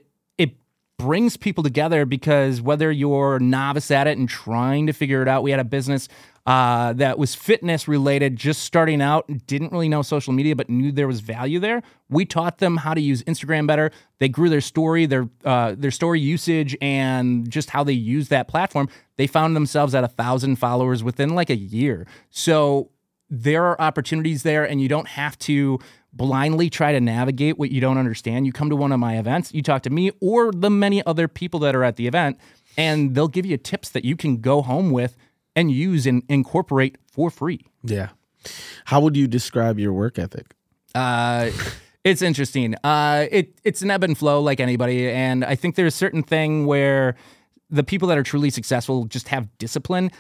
[0.99, 5.43] brings people together because whether you're novice at it and trying to figure it out,
[5.43, 6.09] we had a business
[6.47, 10.93] uh, that was fitness related, just starting out, didn't really know social media, but knew
[10.93, 11.83] there was value there.
[12.09, 13.91] We taught them how to use Instagram better.
[14.21, 18.47] They grew their story, their uh, their story usage, and just how they use that
[18.47, 18.89] platform.
[19.17, 22.07] They found themselves at a thousand followers within like a year.
[22.31, 22.91] So
[23.29, 25.81] there are opportunities there, and you don't have to
[26.17, 28.47] blindly try to navigate what you don't understand.
[28.47, 31.29] You come to one of my events, you talk to me or the many other
[31.29, 32.39] people that are at the event,
[32.77, 35.17] and they'll give you tips that you can go home with
[35.55, 37.65] and use and incorporate for free.
[37.83, 38.11] Yeah.
[38.87, 40.55] How would you describe your work ethic?
[40.95, 41.51] Uh,
[42.05, 42.75] it's interesting.
[42.85, 46.23] Uh, it it's an ebb and flow like anybody, and I think there's a certain
[46.23, 47.17] thing where
[47.69, 50.11] the people that are truly successful just have discipline.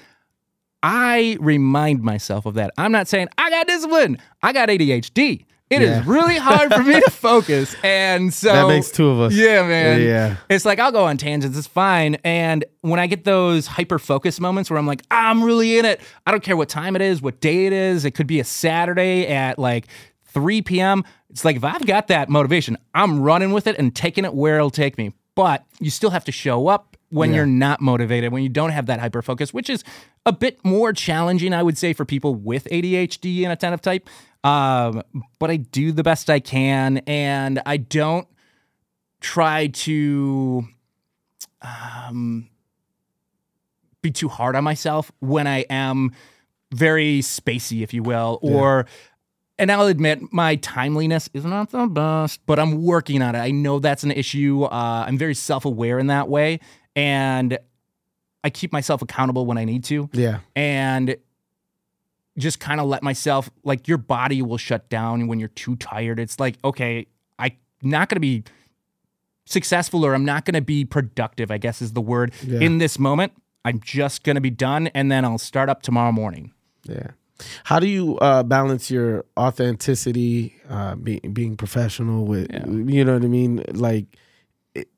[0.82, 2.72] I remind myself of that.
[2.76, 4.18] I'm not saying I got discipline.
[4.42, 5.46] I got ADHD.
[5.68, 6.02] It is Yeah.
[6.06, 9.34] really hard for me to focus, and so That makes two of us.
[9.34, 10.00] Yeah, man.
[10.00, 10.36] Yeah.
[10.48, 11.58] It's like I'll go on tangents.
[11.58, 12.16] It's fine.
[12.24, 16.00] And when I get those hyper focus moments where I'm like, I'm really in it.
[16.24, 18.04] I don't care what time it is, what day it is.
[18.04, 19.86] It could be a Saturday at like
[20.26, 21.02] 3 p.m.
[21.30, 24.56] It's like if I've got that motivation, I'm running with it and taking it where
[24.56, 25.12] it'll take me.
[25.34, 27.36] But you still have to show up when Yeah.
[27.36, 29.84] you're not motivated, when you don't have that hyper focus, which is
[30.24, 34.08] a bit more challenging, I would say, for people with ADHD and attentive type.
[34.44, 35.02] Um,
[35.38, 38.26] but I do the best I can, and I don't
[39.20, 40.66] try to
[41.62, 42.48] um,
[44.02, 46.12] be too hard on myself when I am
[46.72, 48.86] very spacey, if you will, or.
[49.58, 53.38] And I'll admit my timeliness is not the best, but I'm working on it.
[53.38, 54.64] I know that's an issue.
[54.64, 56.60] Uh, I'm very self aware in that way.
[56.96, 57.58] And
[58.42, 60.38] I keep myself accountable when I need to Yeah.
[60.56, 61.16] and
[62.38, 66.18] just kind of let myself like your body will shut down when you're too tired.
[66.18, 67.06] It's like, okay,
[67.38, 68.44] I'm not going to be
[69.44, 72.60] successful or I'm not going to be productive, I guess is the word Yeah.
[72.60, 73.32] in this moment.
[73.64, 76.52] I'm just going to be done and then I'll start up tomorrow morning.
[76.84, 77.08] Yeah.
[77.64, 82.66] How do you uh, balance your authenticity, uh, be, being professional with, Yeah.
[82.66, 83.62] you know what I mean?
[83.72, 84.06] Like,
[84.74, 84.88] it,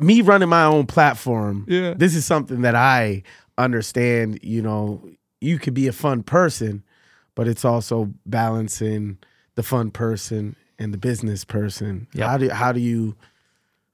[0.00, 1.64] me running my own platform.
[1.68, 1.94] Yeah.
[1.94, 3.22] This is something that I
[3.58, 4.40] understand.
[4.42, 5.08] You know,
[5.40, 6.84] you could be a fun person,
[7.34, 9.18] but it's also balancing
[9.54, 12.08] the fun person and the business person.
[12.14, 12.26] Yep.
[12.28, 13.16] How do how do you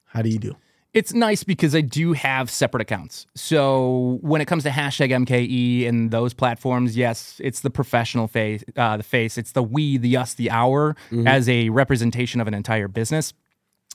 [0.06, 0.56] how do you do?
[0.96, 3.26] It's nice because I do have separate accounts.
[3.34, 8.64] So when it comes to hashtag MKE and those platforms, yes, it's the professional face,
[8.78, 9.36] uh, the face.
[9.36, 13.34] It's the we, the us, the our as a representation of an entire business.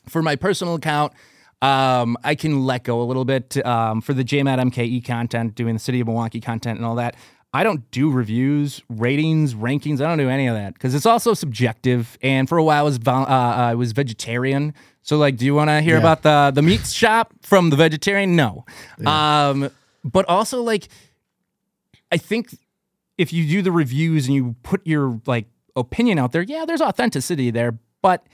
[0.08, 1.14] For my personal account,
[1.62, 5.74] um, I can let go a little bit um, for the JMATT MKE content, doing
[5.76, 7.16] the City of Milwaukee content and all that.
[7.54, 10.00] I don't do reviews, ratings, rankings.
[10.00, 12.18] I don't do any of that because it's also subjective.
[12.22, 14.74] And for a while, I was uh, I was vegetarian.
[15.04, 16.00] So, like, do you want to hear Yeah.
[16.00, 18.36] about the the meat shop from the vegetarian?
[18.38, 18.66] No.
[19.06, 19.70] Um,
[20.06, 20.88] but also, like,
[22.12, 22.56] I think
[23.18, 25.46] if you do the reviews and you put your like
[25.76, 28.26] opinion out there, yeah, there's authenticity there, but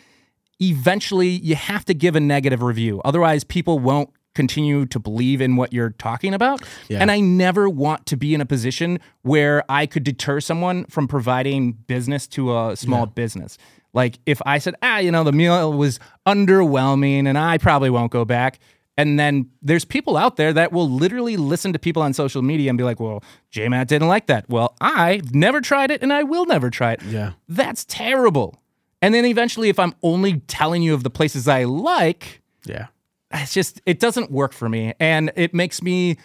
[0.60, 3.02] eventually you have to give a negative review.
[3.06, 6.62] Otherwise, people won't continue to believe in what you're talking about.
[6.90, 7.00] Yeah.
[7.00, 11.08] And I never want to be in a position where I could deter someone from
[11.08, 13.58] providing business to a small business.
[13.94, 18.12] Like if I said, ah, you know, the meal was underwhelming and I probably won't
[18.12, 18.60] go back.
[18.96, 22.70] And then there's people out there that will literally listen to people on social media
[22.70, 24.48] and be like, well, J JMATT didn't like that.
[24.50, 27.02] Well, I've never tried it and I will never try it.
[27.04, 27.34] Yeah.
[27.48, 28.62] That's terrible.
[29.02, 32.88] And then eventually, if I'm only telling you of the places I like, Yeah.
[33.32, 34.94] it's just, it doesn't work for me.
[35.00, 36.18] And it makes me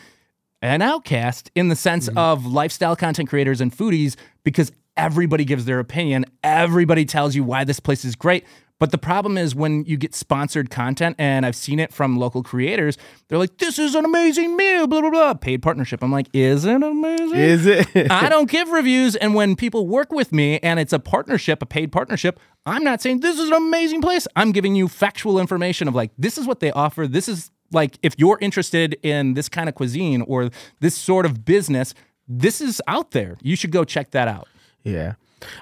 [0.63, 2.19] an outcast in the sense mm-hmm.
[2.19, 6.25] of lifestyle content creators and foodies because everybody gives their opinion.
[6.43, 8.45] Everybody tells you why this place is great.
[8.83, 12.43] But the problem is when you get sponsored content, and I've seen it from local
[12.43, 15.35] creators, they're like, this is an amazing meal, blah, blah, blah.
[15.35, 16.03] Paid partnership.
[16.03, 17.39] I'm like, is it amazing?
[17.39, 17.87] Is it?
[18.11, 19.15] I don't give reviews.
[19.15, 23.01] And when people work with me and it's a partnership, a paid partnership, I'm not
[23.01, 24.27] saying this is an amazing place.
[24.35, 27.07] I'm giving you factual information of like, this is what they offer.
[27.07, 31.45] This is like, if you're interested in this kind of cuisine or this sort of
[31.45, 31.95] business,
[32.27, 33.37] this is out there.
[33.43, 34.49] You should go check that out.
[34.83, 35.13] Yeah.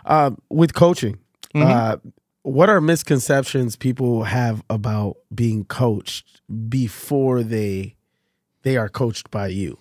[0.07, 1.19] Um, with coaching,
[1.55, 1.67] Mm-hmm.
[1.69, 1.97] uh,
[2.43, 7.97] what are misconceptions people have about being coached before they
[8.63, 9.79] they are coached by you?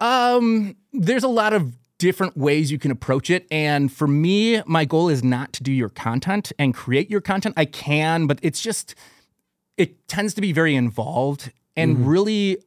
[0.00, 3.46] Um, there's a lot of different ways you can approach it.
[3.50, 7.54] And for me, my goal is not to do your content and create your content.
[7.56, 8.94] I can, but it's just,
[9.76, 11.52] it tends to be very involved.
[11.76, 12.58] And really,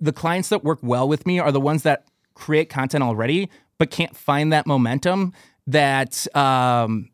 [0.00, 3.48] the clients that work well with me are the ones that create content already,
[3.78, 5.32] but can't find that momentum
[5.66, 7.10] that, um,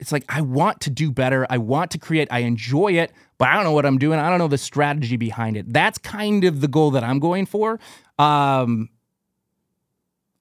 [0.00, 1.46] it's like I want to do better.
[1.50, 2.28] I want to create.
[2.30, 4.18] I enjoy it, but I don't know what I'm doing.
[4.18, 5.72] I don't know the strategy behind it.
[5.72, 7.78] That's kind of the goal that I'm going for.
[8.18, 8.88] Um,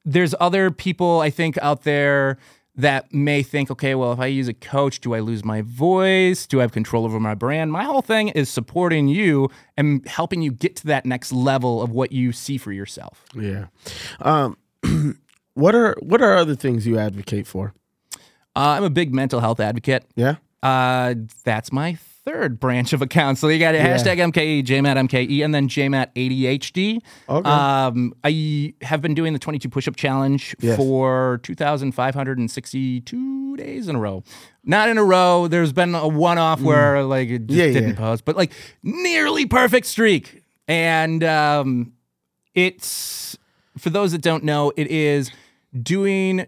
[0.06, 2.38] there's other people I think out there
[2.76, 6.48] that may think, okay, well, if I use a coach, do I lose my voice?
[6.48, 7.74] Do I have control over my brand?
[7.74, 11.92] My whole thing is supporting you and helping you get to that next level of
[11.92, 13.26] what you see for yourself.
[13.36, 13.66] Yeah.
[14.22, 14.58] Um,
[15.56, 17.74] what are what are other things you advocate for?
[18.60, 20.06] Uh, I'm a big mental health advocate.
[20.16, 20.36] Yeah.
[20.62, 21.96] Uh, that's my
[22.26, 23.40] third branch of accounts.
[23.42, 27.00] So you got hashtag MKE, JMATT MKE, and then JMATT ADHD.
[27.30, 27.50] Okay.
[27.50, 30.76] Um, I have been doing the 22 push up challenge Yes.
[30.78, 34.24] for 2,562 days in a row.
[34.64, 35.48] Not in a row.
[35.48, 37.66] There's been a one off where like it just Mm.
[37.68, 37.96] Yeah, didn't yeah.
[37.96, 38.52] post, but like
[38.84, 40.44] nearly perfect streak.
[40.68, 41.94] And um,
[42.54, 43.38] it's
[43.78, 45.32] for those that don't know, it is
[45.82, 46.46] doing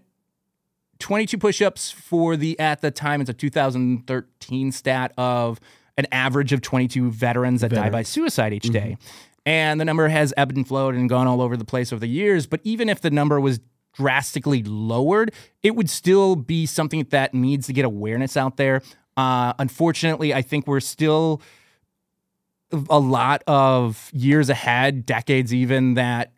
[1.01, 5.59] 22 push-ups for the at the time it's a 2013 stat of
[5.97, 8.97] an average of 22 veterans that die by suicide each day.
[9.45, 12.07] And the number has ebbed and flowed and gone all over the place over the
[12.07, 13.59] years, but even if the number was
[13.93, 15.33] drastically lowered,
[15.63, 18.81] it would still be something that needs to get awareness out there.
[19.17, 21.41] Uh, unfortunately, I think we're still
[22.89, 26.31] a lot of years ahead, decades even, that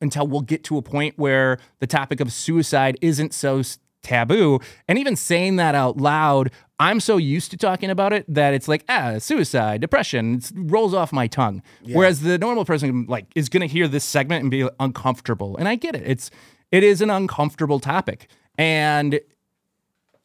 [0.00, 3.62] until we'll get to a point where the topic of suicide isn't so
[4.02, 4.60] taboo.
[4.88, 8.66] And even saying that out loud, I'm so used to talking about it that it's
[8.66, 11.62] like, ah, suicide, depression, it rolls off my tongue.
[11.96, 15.56] Whereas the normal person like is gonna hear this segment and be uncomfortable.
[15.56, 16.02] And I get it.
[16.06, 16.30] It's
[16.72, 18.28] it is an uncomfortable topic.
[18.56, 19.20] And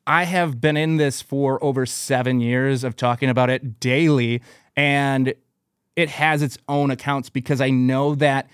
[0.08, 4.42] I have been in this for over seven years of talking about it daily,
[4.76, 5.34] and
[5.96, 8.50] it has its own accounts because I know that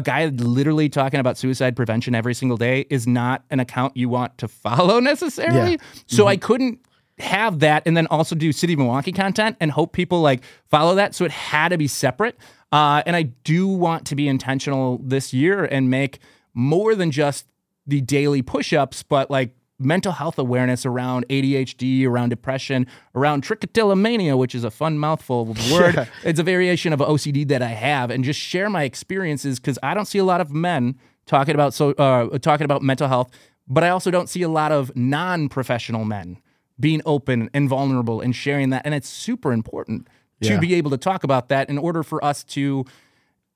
[0.00, 4.08] a guy literally talking about suicide prevention every single day is not an account you
[4.08, 5.72] want to follow necessarily.
[5.72, 5.76] Yeah.
[6.06, 6.80] So I couldn't
[7.18, 10.94] have that and then also do City of Milwaukee content and hope people like follow
[10.94, 11.14] that.
[11.14, 12.36] So it had to be separate.
[12.72, 16.18] Uh, and I do want to be intentional this year and make
[16.54, 17.46] more than just
[17.86, 24.36] the daily push ups, but like mental health awareness around ADHD, around depression, around trichotillomania,
[24.36, 25.94] which is a fun mouthful of word.
[25.94, 26.06] Yeah.
[26.24, 29.94] It's a variation of OCD that I have, and just share my experiences because I
[29.94, 33.30] don't see a lot of men talking about so uh, talking about mental health,
[33.66, 36.38] but I also don't see a lot of non-professional men
[36.78, 40.08] being open and vulnerable and sharing that, and it's super important
[40.42, 42.86] to be able to talk about that in order for us to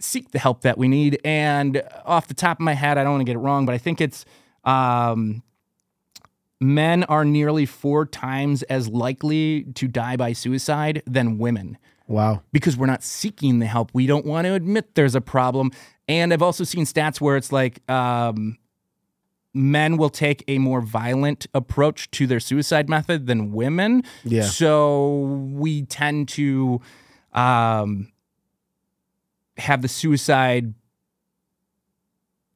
[0.01, 1.19] seek the help that we need.
[1.25, 3.75] And off the top of my head, I don't want to get it wrong, but
[3.75, 4.25] I think it's
[4.65, 5.43] um,
[6.61, 12.43] men are nearly four times as likely to die by suicide than women Wow.
[12.53, 13.91] because we're not seeking the help.
[13.93, 15.71] We don't want to admit there's a problem.
[16.09, 18.59] And I've also seen stats where it's like um,
[19.55, 24.03] men will take a more violent approach to their suicide method than women.
[24.23, 24.43] Yeah.
[24.45, 25.21] So
[25.53, 26.81] we tend to
[27.33, 28.13] um,
[29.57, 30.75] have the suicide.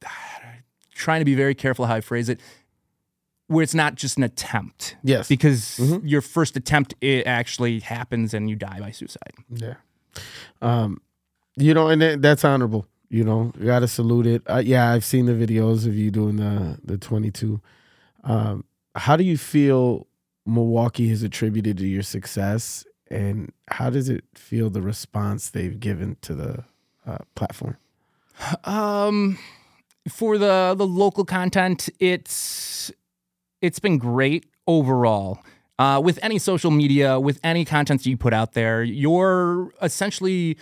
[0.93, 2.39] Trying to be very careful how I phrase it,
[3.49, 5.27] where it's not just an attempt Yes.
[5.27, 9.33] because your first attempt it actually happens and you die by suicide.
[9.53, 9.73] Yeah.
[10.61, 11.01] Um,
[11.57, 12.85] you know, and that, that's honorable.
[13.09, 14.43] You know, you got to salute it.
[14.47, 17.59] Uh, yeah, I've seen the videos of you doing the the 22.
[18.23, 18.63] Um,
[18.95, 20.05] how do you feel
[20.45, 26.17] Milwaukee has attributed to your success, and how does it feel the response they've given
[26.21, 26.63] to the
[27.07, 27.77] uh, platform?
[28.63, 29.37] Um,
[30.07, 32.91] for the the local content, it's
[33.61, 35.39] it's been great overall.
[35.77, 40.57] Uh, with any social media, with any content you put out there, you're essentially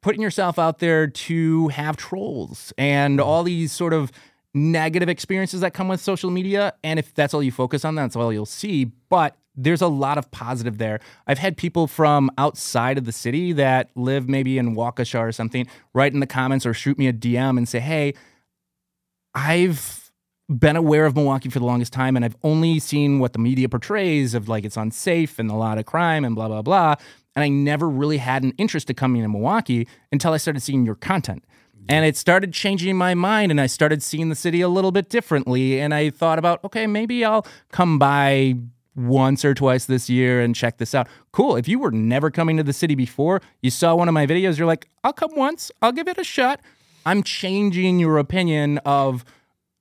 [0.00, 4.12] putting yourself out there to have trolls and all these sort of
[4.54, 6.72] negative experiences that come with social media.
[6.84, 8.84] And if that's all you focus on, that's all you'll see.
[8.84, 11.00] But there's a lot of positive there.
[11.26, 15.66] I've had people from outside of the city that live maybe in Waukesha or something
[15.92, 18.14] write in the comments or shoot me a DM and say, hey,
[19.34, 20.07] I've
[20.48, 23.68] been aware of Milwaukee for the longest time and I've only seen what the media
[23.68, 26.94] portrays of like it's unsafe and a lot of crime and blah, blah, blah.
[27.36, 30.84] And I never really had an interest to coming to Milwaukee until I started seeing
[30.84, 31.44] your content.
[31.88, 35.08] And it started changing my mind, and I started seeing the city a little bit
[35.08, 35.80] differently.
[35.80, 38.56] And I thought about, okay, maybe I'll come by
[38.94, 41.08] once or twice this year and check this out.
[41.32, 41.56] Cool.
[41.56, 44.58] If you were never coming to the city before, you saw one of my videos,
[44.58, 46.60] you're like, I'll come once, I'll give it a shot.
[47.06, 49.24] I'm changing your opinion of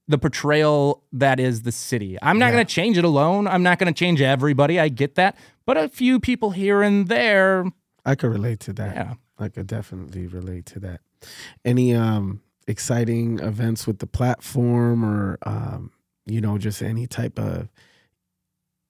[0.07, 2.17] the portrayal that is the city.
[2.21, 3.47] I'm not going to change it alone.
[3.47, 4.79] I'm not going to change everybody.
[4.79, 5.35] I get that.
[5.65, 7.65] But a few people here and there,
[8.05, 8.95] I could relate to that.
[8.95, 9.13] yeah.
[9.39, 11.01] I could definitely relate to that.
[11.65, 15.91] Any um exciting events with the platform or um
[16.25, 17.69] you know just any type of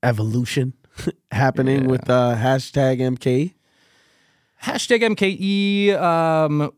[0.04, 0.74] evolution
[1.32, 1.88] happening Yeah.
[1.88, 3.54] with uh hashtag MK?
[4.64, 6.02] Hashtag MKE.
[6.02, 6.72] Um,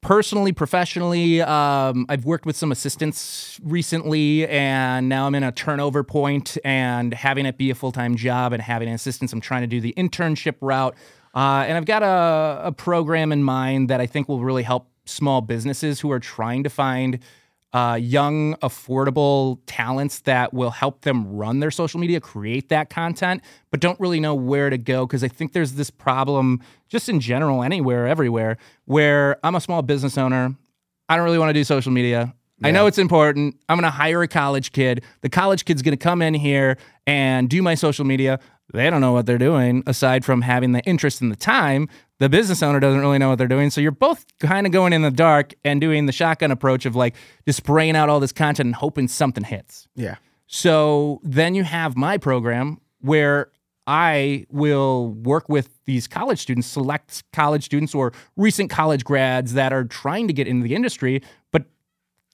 [0.00, 6.04] personally, professionally, um, I've worked with some assistants recently, and now I'm in a turnover
[6.04, 9.32] point and having it be a full time job and having an assistant.
[9.32, 10.94] I'm trying to do the internship route.
[11.34, 14.88] Uh, and I've got a, a program in mind that I think will really help
[15.04, 17.18] small businesses who are trying to find
[17.74, 23.42] uh, young, affordable talents that will help them run their social media, create that content,
[23.70, 25.04] but don't really know where to go.
[25.04, 29.82] Because I think there's this problem, just in general, anywhere, everywhere, where I'm a small
[29.82, 30.54] business owner.
[31.08, 32.34] I don't really want to do social media.
[32.62, 33.56] I know it's important.
[33.68, 35.02] I'm going to hire a college kid.
[35.20, 38.38] The college kid's going to come in here and do my social media.
[38.72, 41.88] They don't know what they're doing aside from having the interest and the time.
[42.20, 43.70] The business owner doesn't really know what they're doing.
[43.70, 46.94] So you're both kind of going in the dark and doing the shotgun approach of
[46.94, 49.88] like just spraying out all this content and hoping something hits.
[49.96, 50.16] Yeah.
[50.46, 53.50] So then you have my program where
[53.86, 59.72] I will work with these college students, select college students or recent college grads that
[59.72, 61.64] are trying to get into the industry, but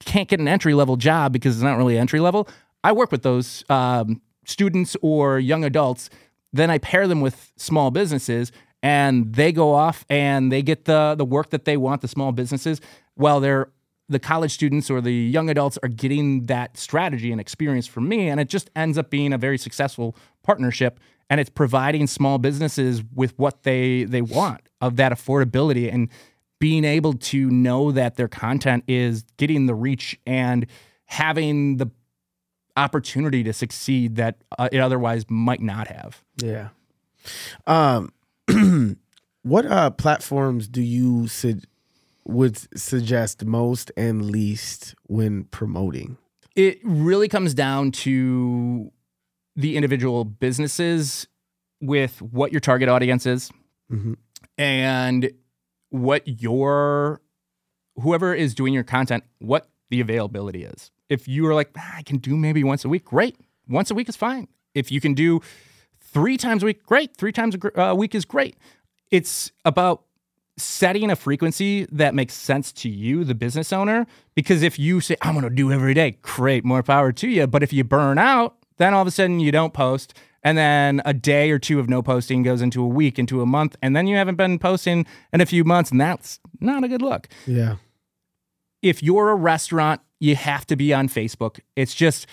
[0.05, 2.49] can't get an entry level job because it's not really entry level.
[2.85, 6.11] I work with those um, students or young adults.
[6.53, 11.15] Then I pair them with small businesses and they go off and they get the,
[11.17, 12.81] the work that they want, the small businesses,
[13.15, 13.71] while they're
[14.11, 18.29] the college students or the young adults are getting that strategy and experience from me.
[18.29, 20.99] And it just ends up being a very successful partnership.
[21.31, 26.09] And it's providing small businesses with what they they want of that affordability and
[26.59, 30.67] being able to know that their content is getting the reach and
[31.05, 31.89] having the
[32.77, 36.25] opportunity to succeed that uh, it otherwise might not have.
[36.37, 36.71] Yeah.
[37.69, 38.13] Um
[39.43, 41.61] what uh platforms do you su-
[42.25, 46.17] would suggest most and least when promoting?
[46.57, 48.91] It really comes down to
[49.57, 51.27] the individual businesses
[51.81, 53.51] with what your target audience is
[53.91, 54.17] Mhm.
[54.59, 55.31] and
[55.91, 57.21] what your
[57.97, 60.91] whoever is doing your content, what the availability is.
[61.09, 63.37] If you are like, "Ah, I can do maybe once a week, great.
[63.69, 64.47] Once a week is fine.
[64.75, 65.41] If you can do
[66.13, 67.17] three times a week, great.
[67.17, 68.57] Three times a uh, week is great.
[69.11, 70.03] It's about
[70.57, 74.07] setting a frequency that makes sense to you, the business owner.
[74.35, 77.47] Because if you say, I'm going to do every day, great, more power to you.
[77.47, 80.15] But if you burn out, then all of a sudden you don't post.
[80.43, 83.47] And then a day or two of no posting goes into a week, into a
[83.47, 83.77] month.
[83.83, 85.91] And then you haven't been posting in a few months.
[85.91, 87.29] And that's not a good look.
[87.47, 87.77] Yeah.
[88.83, 91.61] If you're a restaurant, you have to be on Facebook.
[91.77, 92.27] It's just,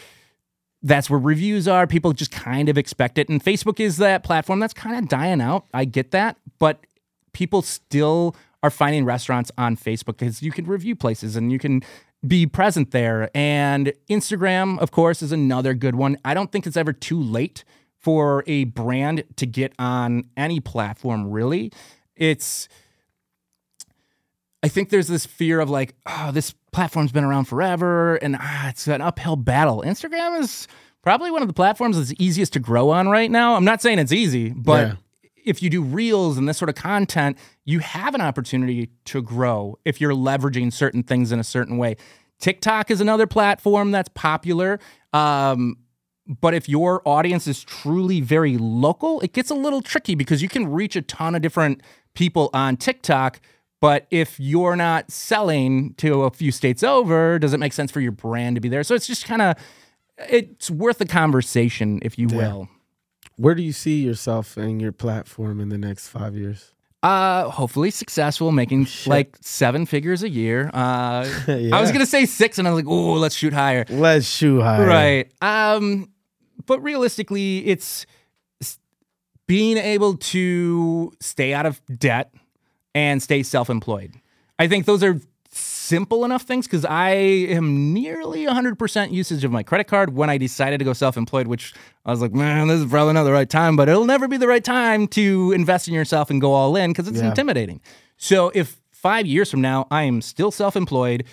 [0.88, 1.85] that's where reviews are.
[1.85, 3.27] People just kind of expect it.
[3.27, 5.65] And Facebook is that platform that's kind of dying out.
[5.73, 6.38] I get that.
[6.59, 6.85] But
[7.33, 11.83] people still are finding restaurants on Facebook because you can review places and you can
[12.25, 13.29] be present there.
[13.35, 16.17] And Instagram, of course, is another good one.
[16.23, 17.65] I don't think it's ever too late
[17.99, 21.71] for a brand to get on any platform, really.
[22.15, 22.69] It's,
[24.64, 28.70] I think there's this fear of like, oh, this platform's been around forever and ah,
[28.70, 29.84] it's an uphill battle.
[29.86, 30.68] Instagram is
[31.03, 33.55] probably one of the platforms that's easiest to grow on right now.
[33.55, 34.93] I'm not saying it's easy, but Yeah.
[35.45, 39.78] if you do reels and this sort of content, you have an opportunity to grow
[39.86, 41.95] if you're leveraging certain things in a certain way.
[42.39, 44.80] TikTok is another platform that's popular.
[45.14, 45.78] Um,
[46.41, 50.49] but if your audience is truly very local, it gets a little tricky because you
[50.49, 51.82] can reach a ton of different
[52.16, 53.39] people on TikTok.
[53.80, 58.01] But if you're not selling to a few states over, does it make sense for
[58.01, 58.84] your brand to be there?
[58.84, 59.55] So it's just kind of,
[60.30, 62.69] it's worth the conversation, if you will.
[63.36, 66.73] Where do you see yourself and your platform in the next five years?
[67.03, 70.71] Uh, hopefully successful, making like seven figures a year.
[70.73, 73.86] Uh, I was gonna say six, and I was like, oh, let's shoot higher.
[73.89, 75.32] Let's shoot higher, Right.
[75.39, 76.09] Um,
[76.65, 78.07] but realistically, it's
[79.45, 82.34] being able to stay out of debt
[82.97, 84.11] and stay self-employed.
[84.57, 85.21] I think those are
[85.51, 87.09] simple enough things because I
[87.57, 91.73] am nearly 100% usage of my credit card when I decided to go self-employed, which
[92.05, 94.37] I was like, man, this is probably not the right time, but it'll never be
[94.37, 97.29] the right time to invest in yourself and go all in because it's Yeah.
[97.29, 97.79] intimidating.
[98.17, 101.23] So if five years from now I am still self-employed,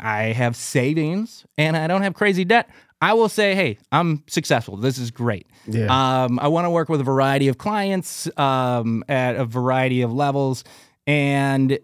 [0.00, 2.68] I have savings and I don't have crazy debt,
[3.00, 4.76] I will say, hey, I'm successful.
[4.76, 5.46] This is great.
[5.66, 5.86] Yeah.
[6.24, 10.12] Um, I want to work with a variety of clients um, at a variety of
[10.12, 10.64] levels.
[11.06, 11.78] And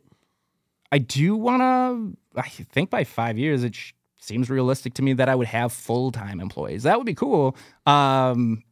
[0.92, 5.12] I do want to, I think by five years, it sh- seems realistic to me
[5.14, 6.84] that I would have full time employees.
[6.84, 7.56] That would be cool.
[7.86, 8.62] Um,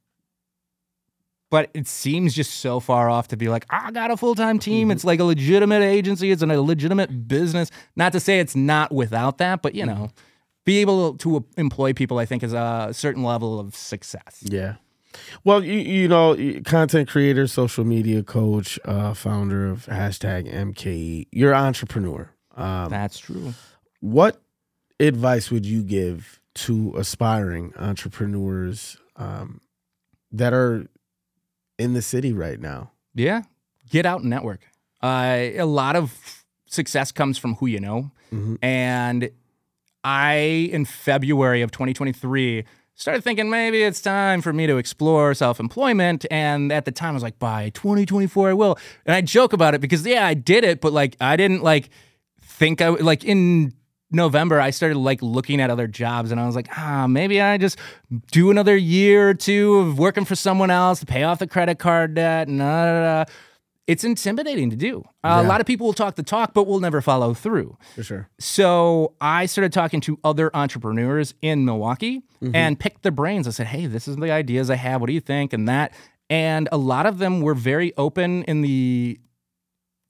[1.50, 4.34] but it seems just so far off to be like, ah, I got a full
[4.34, 4.88] time team.
[4.88, 4.92] Mm-hmm.
[4.92, 7.70] It's like a legitimate agency, it's a legitimate business.
[7.96, 10.02] Not to say it's not without that, but you mm-hmm.
[10.02, 10.10] know,
[10.64, 14.42] be able to employ people, I think, is a certain level of success.
[14.42, 14.74] Yeah.
[15.44, 21.26] Well, you you know, content creator, social media coach, uh, founder of hashtag MKE.
[21.32, 22.30] You're an entrepreneur.
[22.56, 23.54] Um, That's true.
[24.00, 24.40] what
[25.00, 29.60] advice would you give to aspiring entrepreneurs um,
[30.32, 30.86] that are
[31.78, 32.90] in the city right now?
[33.14, 33.42] Yeah.
[33.90, 34.60] Get out and network.
[35.02, 38.10] Uh, a lot of success comes from who you know.
[38.32, 38.58] Mhm.
[38.60, 39.30] And
[40.04, 42.64] I, in February of 2023,
[42.98, 46.26] started thinking maybe it's time for me to explore self employment.
[46.30, 48.78] And at the time, I was like, by 2024, I will.
[49.06, 51.88] And I joke about it because, yeah, I did it, but like, I didn't like
[52.42, 53.72] think I, like, in
[54.10, 57.58] November, I started like looking at other jobs and I was like, ah, maybe I
[57.58, 57.78] just
[58.32, 61.78] do another year or two of working for someone else to pay off the credit
[61.78, 62.48] card debt.
[62.48, 63.24] And da.
[63.88, 65.02] It's intimidating to do.
[65.24, 67.76] Uh, A lot of people will talk the talk, but will never follow through.
[67.96, 68.28] For sure.
[68.38, 72.54] So I started talking to other entrepreneurs in Milwaukee Mm-hmm.
[72.54, 73.48] and picked their brains.
[73.48, 75.00] I said, hey, this is the ideas I have.
[75.00, 75.52] What do you think?
[75.52, 75.92] And that.
[76.30, 79.18] And a lot of them were very open in the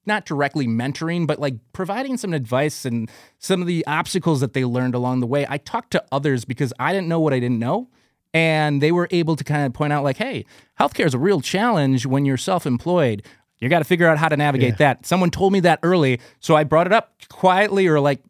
[0.05, 4.65] not directly mentoring, but like providing some advice and some of the obstacles that they
[4.67, 5.47] learned along the way.
[5.49, 7.89] I talked to others because I didn't know what I didn't know.
[8.35, 10.45] And they were able to kind of point out, like, hey,
[10.79, 13.23] healthcare is a real challenge when you're self employed.
[13.61, 15.05] You got to figure out how to navigate that.
[15.07, 16.21] Someone told me that early.
[16.41, 18.21] So I brought it up quietly or like,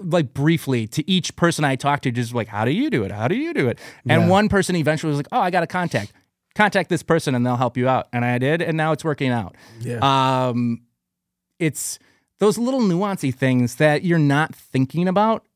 [0.00, 3.12] like briefly to each person I talked to, just like, how do you do it?
[3.12, 3.78] How do you do it?
[4.08, 4.28] And Yeah.
[4.28, 6.12] one person eventually was like, oh, I got a contact.
[6.54, 8.08] Contact this person and they'll help you out.
[8.12, 8.60] And I did.
[8.62, 9.54] And now it's working out.
[9.80, 9.98] Yeah.
[10.48, 10.82] Um,
[11.58, 11.98] it's
[12.38, 15.46] those little nuancy things that you're not thinking about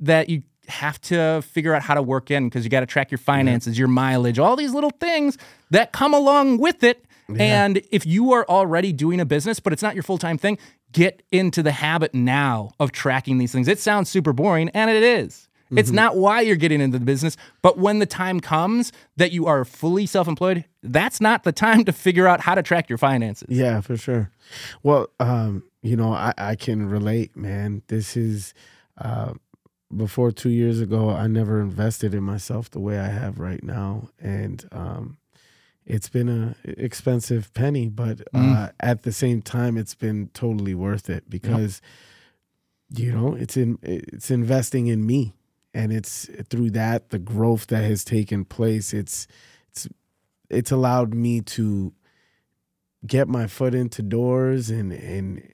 [0.00, 3.10] that you have to figure out how to work in because you got to track
[3.10, 5.38] your finances, your mileage, all these little things
[5.70, 7.04] that come along with it.
[7.28, 10.58] And if you are already doing a business, but it's not your full time thing,
[10.92, 13.68] get into the habit now of tracking these things.
[13.68, 15.48] It sounds super boring, and it is.
[15.76, 19.46] It's not why you're getting into the business, but when the time comes that you
[19.46, 22.98] are fully self employed, that's not the time to figure out how to track your
[22.98, 23.48] finances.
[23.50, 24.30] Yeah, for sure.
[24.82, 27.82] Well, um, you know, I, I can relate, man.
[27.88, 28.54] This is
[28.98, 29.34] uh,
[29.94, 34.10] before two years ago, I never invested in myself the way I have right now,
[34.20, 35.18] and um,
[35.86, 38.72] it's been a expensive penny, but uh, Mm.
[38.80, 41.80] at the same time, it's been totally worth it because
[42.90, 45.34] you know it's in it's investing in me,
[45.72, 48.92] and it's through that the growth that has taken place.
[48.94, 49.26] It's
[49.70, 49.88] it's
[50.50, 51.92] it's allowed me to
[53.06, 55.52] get my foot into doors and and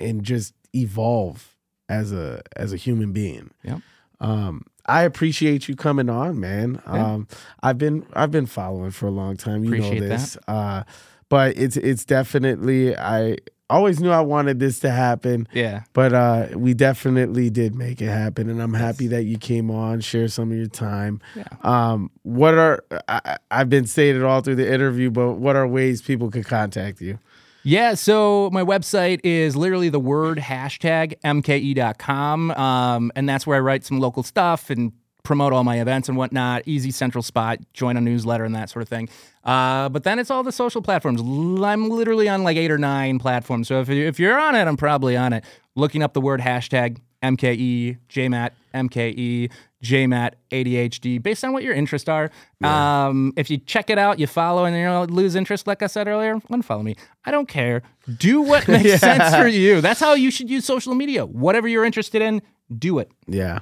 [0.00, 1.56] and just evolve
[1.88, 3.50] as a as a human being.
[3.62, 3.80] Yep.
[4.20, 6.80] Um, I appreciate you coming on, man.
[6.86, 7.12] Yeah.
[7.12, 7.28] Um,
[7.62, 9.64] I've been I've been following for a long time.
[9.64, 10.18] You Appreciate know that.
[10.18, 10.38] this.
[10.48, 10.82] Uh,
[11.28, 13.36] but it's it's definitely I
[13.68, 15.46] always knew I wanted this to happen.
[15.52, 15.82] Yeah.
[15.92, 20.00] But uh, we definitely did make it happen, and I'm happy that you came on,
[20.00, 21.20] share some of your time.
[21.36, 21.44] Yeah.
[21.62, 25.54] Um, what are I, I- I've been saying it all through the interview, but what
[25.54, 27.18] are ways people could contact you?
[27.62, 32.50] Yeah, so my website is literally the word hashtag mke.com.
[32.52, 34.92] Um, and that's where I write some local stuff and
[35.22, 36.62] promote all my events and whatnot.
[36.66, 39.08] Easy central spot, join a newsletter and that sort of thing.
[39.44, 41.20] Uh, but then it's all the social platforms.
[41.20, 43.68] I'm literally on like eight or nine platforms.
[43.68, 45.44] So if, if you're on it, I'm probably on it.
[45.76, 49.50] Looking up the word hashtag MKE, JMATT, MKE,
[49.82, 52.30] JMATT, ADHD, based on what your interests are.
[52.62, 55.86] Um, if you check it out, you follow, and you know lose interest, like I
[55.86, 56.96] said earlier, unfollow me.
[57.24, 57.82] I don't care.
[58.18, 59.80] Do what makes sense for you.
[59.80, 61.24] That's how you should use social media.
[61.24, 62.42] Whatever you're interested in,
[62.78, 63.10] do it.
[63.26, 63.60] Yeah.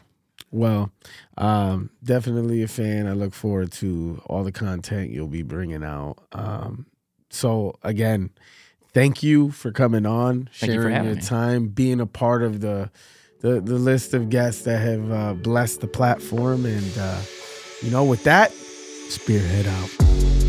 [0.50, 0.90] Well,
[1.36, 3.06] um, definitely a fan.
[3.06, 6.16] I look forward to all the content you'll be bringing out.
[6.32, 6.86] Um,
[7.30, 8.30] so again,
[8.94, 11.22] thank you for coming on, Thank you for sharing having your me.
[11.22, 12.90] time, being a part of the
[13.40, 16.66] the, the list of guests that have uh, blessed the platform.
[16.66, 17.20] And uh,
[17.82, 20.47] you know, with that, spearhead out.